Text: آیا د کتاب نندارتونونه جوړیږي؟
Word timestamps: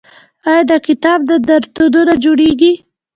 آیا 0.49 0.63
د 0.69 0.71
کتاب 0.87 1.19
نندارتونونه 1.29 2.13
جوړیږي؟ 2.23 2.73